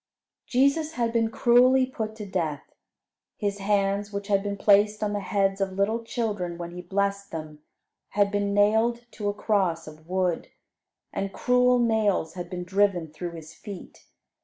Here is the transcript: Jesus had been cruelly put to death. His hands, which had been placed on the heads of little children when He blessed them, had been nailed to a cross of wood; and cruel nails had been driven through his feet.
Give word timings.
Jesus 0.47 0.93
had 0.93 1.13
been 1.13 1.29
cruelly 1.29 1.85
put 1.85 2.15
to 2.15 2.25
death. 2.25 2.63
His 3.37 3.59
hands, 3.59 4.11
which 4.11 4.29
had 4.29 4.41
been 4.41 4.57
placed 4.57 5.03
on 5.03 5.13
the 5.13 5.19
heads 5.19 5.61
of 5.61 5.73
little 5.73 6.03
children 6.03 6.57
when 6.57 6.71
He 6.71 6.81
blessed 6.81 7.29
them, 7.29 7.59
had 8.17 8.31
been 8.31 8.51
nailed 8.51 9.05
to 9.11 9.29
a 9.29 9.33
cross 9.35 9.85
of 9.85 10.07
wood; 10.09 10.47
and 11.13 11.31
cruel 11.31 11.77
nails 11.77 12.33
had 12.33 12.49
been 12.49 12.63
driven 12.63 13.09
through 13.13 13.33
his 13.33 13.53
feet. 13.53 14.07